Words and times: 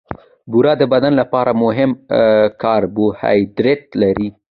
بوره 0.51 0.73
د 0.81 0.83
بدن 0.93 1.13
لپاره 1.21 1.51
مهم 1.63 1.91
کاربوهایډریټ 2.63 3.83
لري. 4.01 4.27